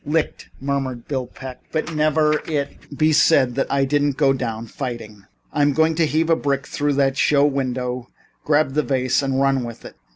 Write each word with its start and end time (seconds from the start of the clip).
"Licked," 0.03 0.49
murmured 0.59 1.07
Bill 1.07 1.27
Peck, 1.27 1.61
"but 1.71 1.93
never 1.93 2.31
let 2.33 2.49
it 2.49 2.97
be 2.97 3.13
said 3.13 3.53
that 3.53 3.71
I 3.71 3.85
didn't 3.85 4.17
go 4.17 4.33
down 4.33 4.65
fighting. 4.65 5.25
I'm 5.53 5.73
going 5.73 5.93
to 5.93 6.07
heave 6.07 6.31
a 6.31 6.35
brick 6.35 6.65
through 6.65 6.93
that 6.93 7.17
show 7.17 7.45
window, 7.45 8.09
grab 8.43 8.73
the 8.73 8.81
vase 8.81 9.21
and 9.21 9.39
run 9.39 9.63
with 9.63 9.85
it." 9.85 9.95